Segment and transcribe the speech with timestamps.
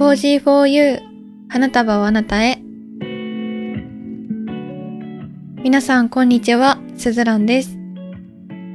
[0.00, 0.98] Posy for You
[1.50, 2.56] 花束をあなたへ
[5.62, 7.76] 皆さんこんにちは、すずらんです。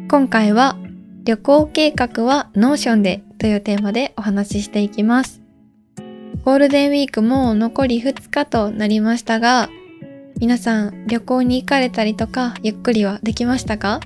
[0.08, 0.78] 今回は
[1.24, 5.42] 旅行計画は Notion でというテーマでお話ししていきます。
[6.44, 9.68] ゴールデンウィークも残り2日となりましたが、
[10.40, 14.00] 皆さん旅行に行かれたりとかゆっくりはできましたか？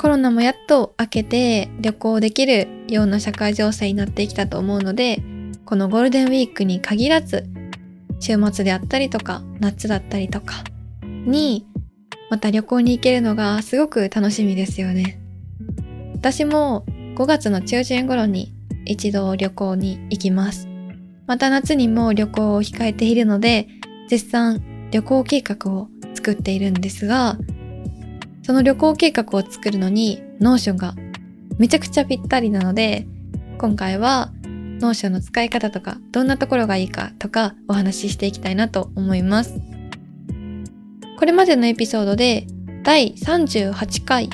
[0.00, 5.22] コロナもやっと明けて旅行できるような社会情勢になってきたと思うので、
[5.68, 7.44] このゴールデンウィークに限らず、
[8.20, 10.64] 週末であったりとか、夏だったりとか
[11.04, 11.66] に、
[12.30, 15.20] また旅行に行けるのがすごく楽しみですよね。
[16.14, 16.86] 私も
[17.16, 18.54] 5月の中旬頃に
[18.86, 20.66] 一度旅行に行きます。
[21.26, 23.68] また夏にも旅行を控えているので、
[24.08, 27.36] 絶賛旅行計画を作っているんですが、
[28.42, 30.94] その旅行計画を作るのに、 Notion が
[31.58, 33.06] めちゃくちゃぴったりなので、
[33.58, 34.32] 今回は
[34.80, 39.60] Notion の使い方とか、どんなところがいいかとかお話ししていきたいなと思います。
[41.18, 42.46] これまでのエピソードで
[42.84, 44.30] 第38回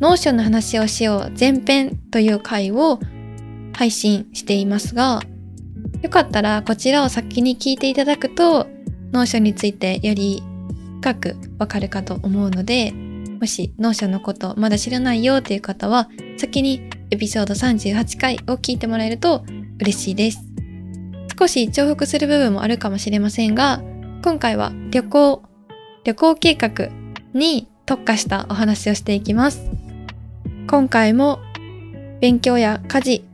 [0.00, 2.98] Notion の話をしよう前編という回を
[3.72, 5.20] 配信していますが、
[6.02, 8.66] よかったらこちらを先に聞いていただくと、
[9.12, 10.42] Notion についてより
[11.00, 12.92] 深くわかるかと思うので、
[13.40, 19.44] もし Notion のことまだ知らないよという方は、先にエピソード38回を聞いてもらえると
[19.82, 20.44] 嬉しいです。
[21.38, 23.82] 少し重複する部分もあるかもしれませんが、
[24.22, 25.42] 今回は旅行、
[26.04, 26.88] 旅行計画
[27.34, 29.68] に特化したお話をしていきます。
[30.68, 31.40] 今回も
[32.20, 33.24] 勉強や家事、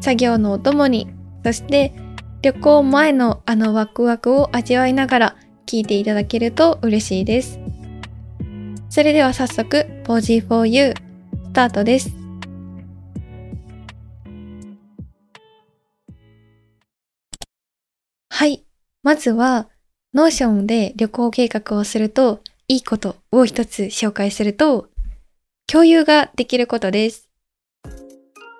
[0.00, 1.08] 作業のお供に、
[1.44, 1.92] そして
[2.42, 7.58] 旅行前のあのワクワクを味わいながら聞いていただけると嬉しいです。
[8.88, 12.25] それでは早速、Pose4U スタートです。
[19.06, 19.68] まずは、
[20.14, 24.88] Notion で旅行計画をすると、いいことを一つ紹介すると、
[25.68, 27.28] 共有ができることです。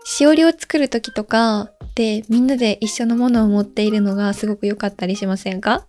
[0.05, 5.85] しおりを作るときとか、ってみんなで一緒のものを持っているのがすごく良かったりしませんか？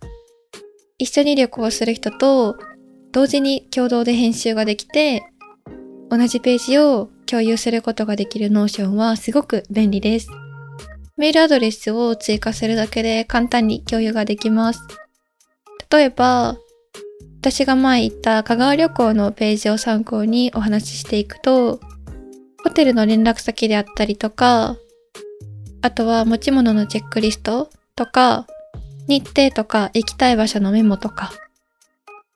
[0.98, 2.58] 一緒に旅行する人と
[3.12, 5.22] 同時に共同で編集ができて
[6.10, 10.30] 同じページを共有することができる Notion はすごく便利です。
[11.18, 14.82] メールアドレスを追加するだけで簡単に共有ができます。
[15.90, 16.58] 例えば、
[17.40, 21.80] 私が前行った香川旅行のページを参考にお話ししていくと、
[22.64, 24.78] ホテルの連絡先であったりとか、
[25.82, 28.46] あとは持ち物のチェックリストとか、
[29.08, 31.32] 日程とか行きたい場所のメモとか、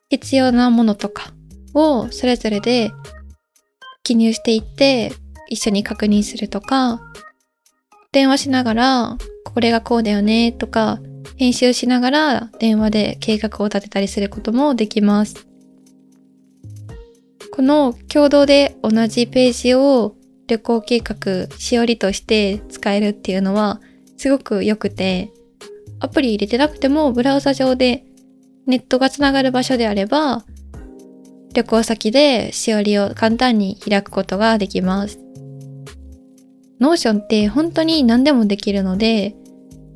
[0.09, 1.34] 必要なものとか
[1.74, 2.91] をそれぞれで
[4.03, 5.12] 記入していって
[5.50, 7.02] 一緒に確認するとか、
[8.12, 9.18] 電話しながら
[9.54, 11.00] これがこうだよねとか、
[11.38, 15.48] 編集しながら電話で計画を立てたりすることもできます。
[17.54, 20.16] この共同で同じページを
[20.48, 23.82] 旅行計画しおりとして使えるっていうのは
[24.18, 25.32] すごく良くて、
[26.00, 28.04] アプリ入れてなくてもブラウザ上で
[28.68, 30.44] ネットがつながる場所であれば、
[31.54, 35.31] 旅行先でしおりを簡単に開くことができます。
[36.82, 39.36] Notion って本当に何でもできるので、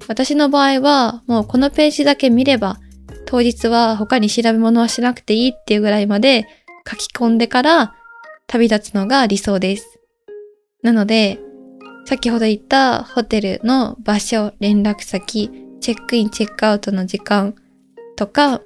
[0.08, 2.78] 私の場合はもうこのページだけ見れば、
[3.26, 6.48] 当日は他に調べ物はしなくていいっていうぐらいまで
[6.90, 7.96] 書き込んでから
[8.46, 10.00] 旅立つのが理想です。
[10.84, 11.40] なので、
[12.06, 15.50] 先ほど言ったホテルの場所、連絡先、
[15.82, 17.56] チェックイン、チェックアウトの時間
[18.16, 18.62] とか、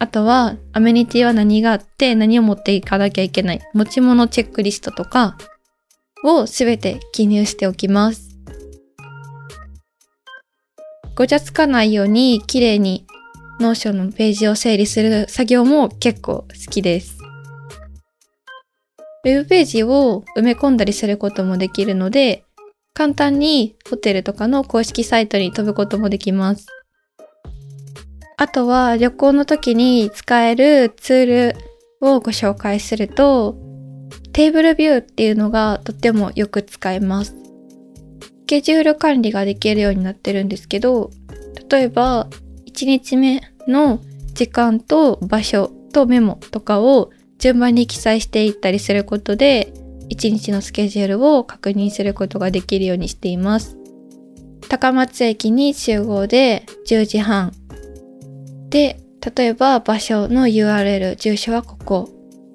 [0.00, 5.38] あとはアメニティは何があって何を持っていかなきゃいけない持ち物チェックリストとか
[6.24, 8.36] をすべて記入しておきます。
[11.14, 13.06] ごちゃつかないように綺麗に
[13.60, 17.16] Notion のページを整理する作業も結構好きです。
[19.24, 22.44] ウェブページを埋め込んだりすることもできるので、
[22.94, 26.66] 簡単にホテルとかの公式サイトに飛ぶこともできます。
[28.36, 31.56] あとは旅行の時に使えるツール
[32.00, 33.54] をご紹介すると、
[34.32, 37.36] テーブルビューっていうのがとってもよく使えます。
[38.20, 41.10] スケジュール管理ができるようになってるんですけど、
[41.70, 42.28] 例えば
[42.66, 44.00] 1日目の
[44.34, 49.72] 時間と場所とメモとかを順番に記載していったりすることで
[50.10, 53.76] 1日のスケジュールを確認することができるようにしています。
[54.68, 57.52] 高松駅に集合で10時半
[58.70, 59.00] で
[59.36, 62.08] 例えば場所の URL 住所はここ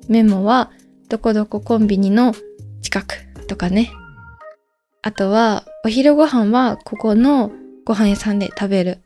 [0.07, 0.71] メモは
[1.09, 2.33] どこどこコンビニの
[2.81, 3.91] 近くとかね
[5.01, 7.51] あとはお昼ご飯はここの
[7.85, 8.99] ご飯屋さんで食べる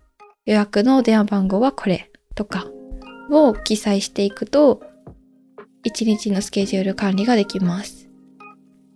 [0.46, 2.66] 予約の電話番号はこれとか
[3.30, 4.82] を記載していくと
[5.84, 8.10] 一日のスケジュール管理ができます。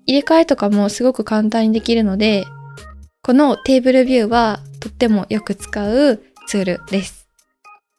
[0.08, 2.46] 入れ替えとかもすごく簡単にできるので
[3.24, 7.28] このテーブルビューはとってもよく使うツールです。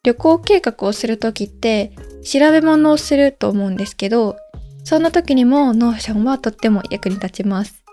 [0.03, 1.91] 旅行計画をするときって
[2.23, 4.37] 調べ物をすると思うんですけど、
[4.87, 7.83] そんな時にも Notion はとっても役に立ちます。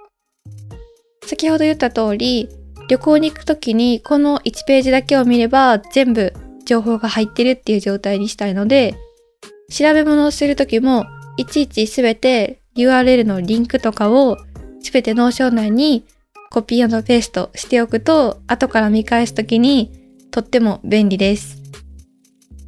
[1.26, 2.48] 先ほど言った通り、
[2.88, 6.32] 旅行に行く時にこの1ページだけを見れば全部
[6.64, 8.94] 情報が入ってるっていう状態にしたいので、
[9.72, 11.04] 調べ物をする時も
[11.36, 14.38] いちいちすべて URL のリンクとかを
[14.80, 16.06] すべて Notion 内に
[16.52, 19.90] コピーペーストしておくと後から見返す時に
[20.30, 21.60] とっても便利です。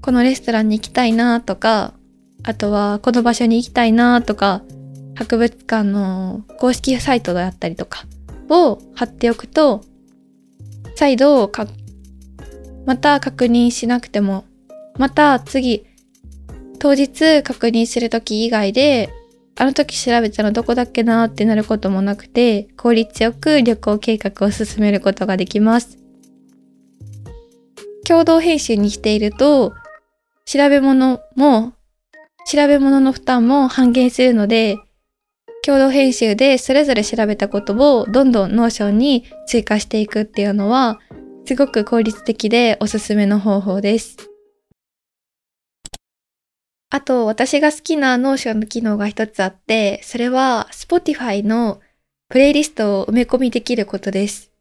[0.00, 1.94] このレストランに行きたいなとか、
[2.46, 4.62] あとはこの場所に行きたいなとか、
[5.16, 8.04] 博物館の公式サイトだったりとか
[8.48, 9.82] を貼っておくと、
[10.94, 11.66] 再度か、
[12.86, 14.44] また確認しなくても、
[14.96, 15.84] また次、
[16.78, 19.10] 当日確認するとき以外で、
[19.58, 25.98] あの時調べたのどこだっけなってなることもなくて、効率よく旅行計画を進めることができます。
[28.06, 29.74] 共同編集にしていると、
[30.44, 31.72] 調べ物も、
[32.48, 34.78] 調べ物の負担も半減するので、
[35.64, 41.00] 共同編集でそれぞれ調べたことをどんどん Notion に追加していくっていうのは、
[41.44, 44.16] すごく効率的でおすすめの方法です。
[46.88, 51.80] あと、私が好きな Notion の機能が一つあって、それは Spotify の
[52.28, 54.52] プレイリストを埋め込みできることです。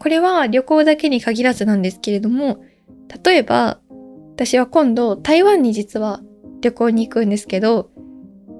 [0.00, 2.64] これは旅行だけに限らずなんですけれども、
[3.24, 3.79] 例えば、
[4.40, 6.22] 私は今度台湾に実は
[6.62, 7.90] 旅行に行くんですけど、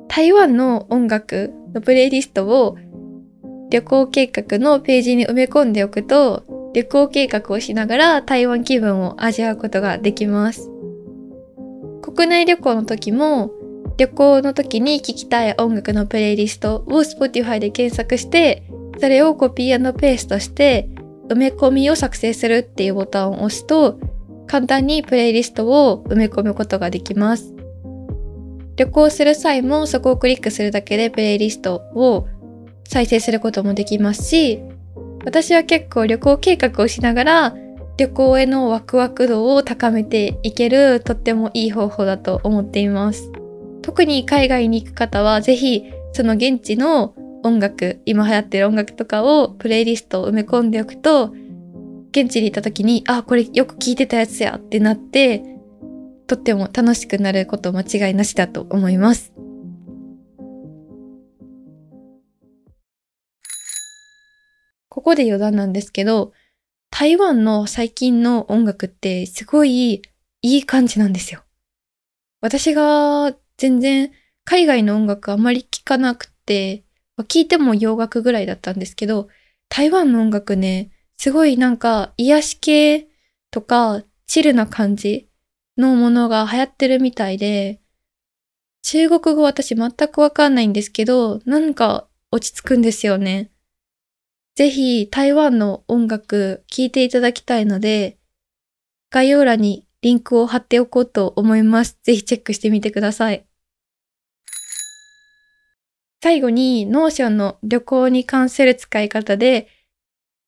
[0.08, 2.76] 台湾の音楽のプレイリストを
[3.70, 6.44] 旅行計画のページに埋め込んでおくと、
[6.74, 10.70] 旅行計画をしながら台湾気分を味わうことができます。
[12.02, 13.50] 国内旅行の時も、
[13.96, 18.64] 旅行の時に聴きたい音楽のプレイリストを Spotify で検索して、
[18.98, 20.90] それをコピーペーストして、
[21.30, 23.98] 埋め込みを作成するっていうボタンを押すと、
[24.50, 27.55] 簡単にプレイリストを埋め込むことができます。
[28.75, 32.26] 旅行する際もそこをクリックするだけでプレイリストを
[32.88, 34.61] 再生することもできますし、
[35.25, 37.55] 私は結構旅行計画をしながら
[37.97, 43.31] 旅行へのワクワク度を高めていけるとってもいい方法だと思っています。
[43.82, 47.14] 特に海外に行く方はぜひその現地の
[47.44, 51.32] 音楽、今流行ってる音楽とかをプレイリストを埋め込んでおくと
[52.10, 55.42] 現地にいた時に、あ、これよく聞いてたやつやってなって、
[56.26, 59.32] とっても楽しくなること間違いなしだと思います。
[64.88, 66.32] ここで余談なんですけど、
[66.90, 70.02] 台湾の最近の音楽ってすごい
[70.42, 71.42] いい感じなんですよ。
[72.40, 74.10] 私が全然
[74.44, 76.84] 海外の音楽あまり聴かなくて、
[77.18, 79.28] 聴いても洋楽ぐらいだったんですけど、
[79.68, 80.90] 台湾の音楽ね、
[81.20, 83.06] すごいなんか癒し系
[83.50, 85.28] とかチルな感じ
[85.76, 87.78] のものが流行ってるみたいで、
[88.80, 93.50] 中国語私全くわかんないんですけど、なんか落ち着くんですよね。
[94.54, 98.16] ぜひ台湾の音楽聴いていただきたいので、
[99.11, 101.99] 概要欄にリンクを貼っておこうと思います。
[102.02, 103.44] ぜひチェックしてみてください。
[106.23, 109.68] 最後に Notion の旅行に関する使い方で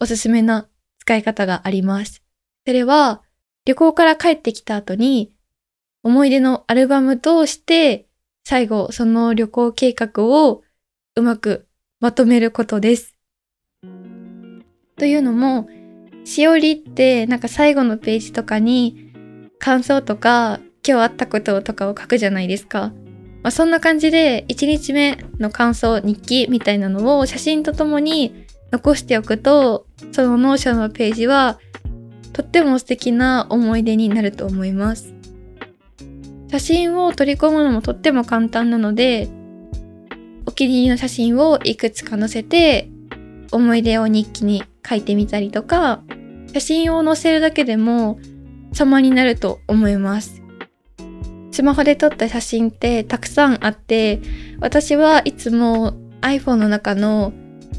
[0.03, 0.69] おすすめな
[1.03, 2.23] 使い方があります。
[2.65, 3.23] それは、
[3.65, 5.33] 旅行から帰ってきた後に、
[6.05, 8.07] 思い出のアルバムとして、
[8.45, 10.63] 最後、その旅行計画を
[11.17, 11.67] うまく
[11.99, 13.17] まとめることです。
[14.97, 15.69] というのも、
[16.25, 19.11] しおりってなんか最後のページとかに
[19.59, 22.93] 感想とか今日あったこととかを書くじゃないですか。
[23.43, 28.42] まあ、そんな感じで1日目の感想日記みたいなのを写真とともに
[28.73, 31.61] 残しておくとその Notion のページは
[32.33, 35.13] とっても素敵な思い出になると思います。
[36.51, 39.29] 写真を取り込むのもとっても簡単なので
[40.45, 42.91] お気に入りの写真をいくつか載せて
[43.53, 46.03] 思い出を日記に書いてみたりとか
[46.53, 48.19] 写真を載せるだけでも
[48.73, 50.43] 様になると思います。
[51.53, 54.21] スマホで撮った写真ってたくさんあって
[54.61, 57.35] 私はいつも iPhone の中の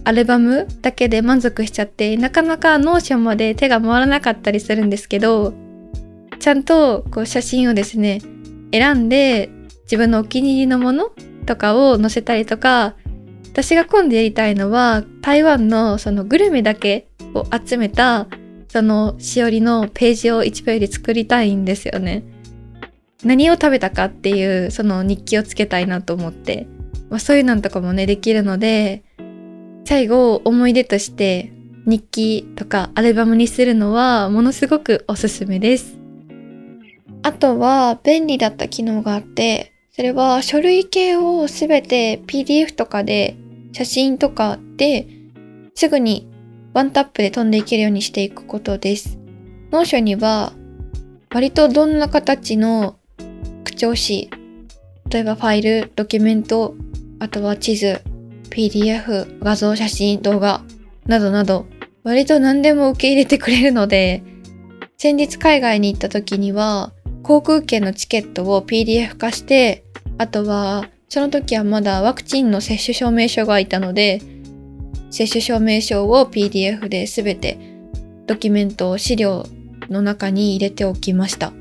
[0.06, 5.54] アルバムだけで満足しちゃってなかなか Notion まで手が回らなかったりするんですけど
[6.40, 8.22] ちゃんとこう写真をですね
[8.72, 9.50] 選んで
[9.84, 11.12] 自分のお気に入りのもの
[11.46, 12.96] とかを載せたりとか
[13.52, 18.28] 私が今度やりたいのは台湾のそのグルメだけを集めた
[18.68, 22.24] そのしおりのページを1ページ作りたいんですよね。
[23.24, 26.68] 何を食べたかっていうその日記をつけたいなと思って、
[27.10, 29.04] まあ、そういうのとかもねできるので
[29.86, 31.52] 最後思い出として
[31.86, 35.98] 日記とかアルバムにするのはものすごくおすすめです。
[37.22, 43.36] あとは便利だった機能があって、それは書類系をすべて PDF とかで
[43.74, 45.08] 写真とかで
[45.76, 46.28] すぐに
[46.74, 49.18] ワンタップで飛んでいけるようにしていくことです。
[49.72, 50.54] Notion には
[51.34, 52.96] 割とどんな形の
[53.64, 54.30] 拡張子、
[55.10, 56.76] 例えばファイル、ドキュメント、
[57.20, 58.02] あとは地図、
[58.54, 60.64] PDF、画像、写真、動画
[61.08, 61.66] などなど
[62.04, 64.24] 割と何でも受け入れてくれるので
[64.98, 66.94] 先日海外に行った時には
[67.24, 69.86] 航空券のチケットを PDF 化して、
[70.18, 74.22] あとは、その時はまだワクチンの接種証明書がいたので、
[75.10, 77.58] 接種証明書を PDF で全て
[78.28, 79.46] ドキュメントを、資料
[79.90, 81.54] の中に入れておきました。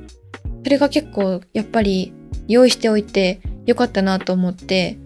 [0.65, 2.13] それが結構やっぱり
[2.49, 4.99] 用意しておいてよかったなと思って、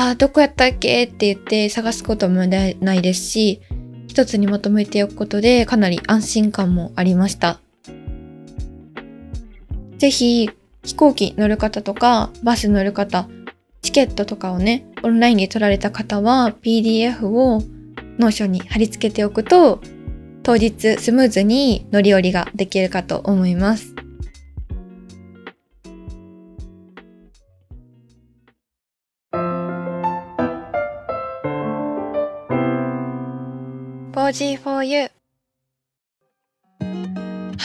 [0.00, 1.06] あ、どこやったっけ？
[1.06, 3.60] って言って探すこともないですし、
[4.06, 7.58] 一つにまとめておくことでかなり安心感もありました。
[9.98, 10.48] ぜひ
[10.84, 13.28] 飛行機乗る方とかバス乗る方、
[13.82, 17.60] チケットとかをね、オンラインで取られた方は PDF を
[18.20, 19.80] Notion に貼り付けておくと
[20.44, 23.96] 当日スムーズに乗り降りができるかと思います。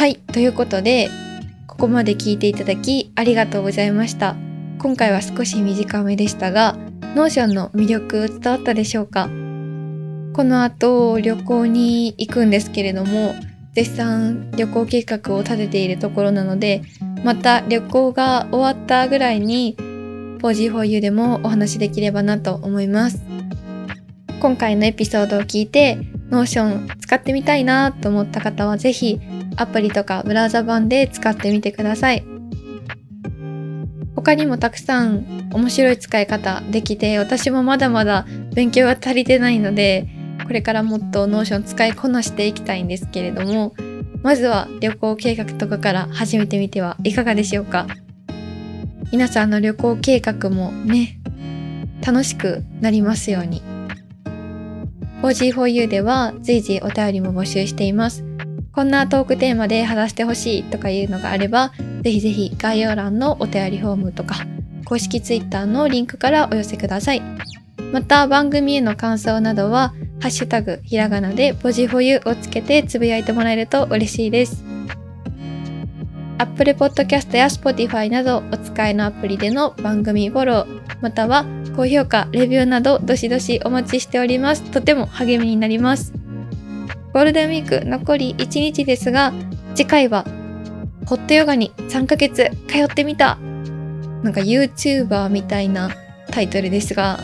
[0.03, 1.09] はい、ということで
[1.65, 4.35] ここまで聞いていただきありがとうございました。
[4.77, 6.75] 今回は少し短めでしたが、
[7.15, 9.27] Notion の魅力伝わったでしょうか？
[9.27, 13.33] この後旅行に行くんですけれども、
[13.71, 16.81] 絶賛旅行計画を立てているところなので、
[17.23, 23.23] また旅行が終わったぐらいに 4G4U でもお話しできればなと思います。
[24.41, 25.97] 今回のエピソードを聞いて、
[26.29, 29.21] Notion 使ってみたいなと思った方はぜひ
[29.57, 32.25] アプリとかブラウザ版で使ってみてください。
[34.15, 40.07] 他にもたくさん面白い使い方できて私もまだまだ勉強が足りてないので
[40.45, 43.73] これからもっと Notion 使いこなしていきたいんですけれども
[44.21, 47.87] まずは旅行計画とかから始めてみてはいかがでしょうか。
[49.11, 51.19] 皆さんの旅行計画もね
[52.05, 53.61] 楽しくなりますように。
[55.21, 58.25] 4G4U では随時お便りも募集しています。
[58.73, 64.47] こんなトークテーマで話してほしいとかいうのがあれば、ぜひぜひ概要欄のお便りフォームとか、
[64.85, 67.21] 公式 Twitter のリンクからお寄せください。
[67.91, 74.63] また番組への感想などは、ハッシュタグひらがなでポジフォユをつけてつぶやいてもらえると嬉しいです。
[76.39, 84.63] Apple Podcast や Spotify などお使いのアプリでの番組フォロー、または高評価、レビューなどどしどしお待ちしております。
[84.63, 86.22] とても励みになります。
[87.13, 89.31] ゴールデンウィーク残り1日ですが、
[89.75, 90.25] 次回は
[91.05, 93.37] ホットヨガに3ヶ月通ってみた。
[94.23, 95.91] なんか YouTuber みたいな
[96.31, 97.19] タイトルですが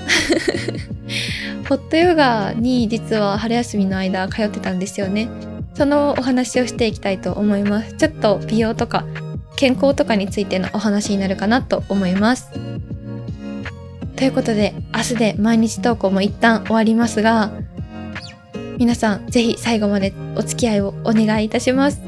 [1.70, 5.28] ホットヨガに実は春休みの間通ってたんですよね。
[5.74, 7.94] そのお話をしていきたいと思います。
[7.94, 9.06] ちょっと美容とか
[9.56, 12.52] 健康とかについてのお話になるかなと思います。
[14.16, 17.52] ということで明日で毎日投稿も一旦終わりますが
[18.80, 22.02] 皆さんぜひ最後までお付き合いをお願いいたします。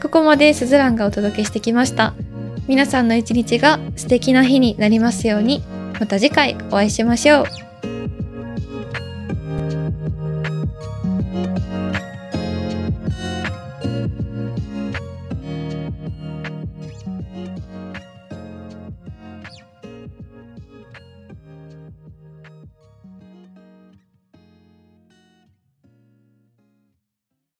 [0.00, 2.14] ここまでスズランがお届けしてきました。
[2.66, 5.62] 皆さんの一日が素敵な日になりますように、
[6.00, 7.67] また次回お会いしましょう。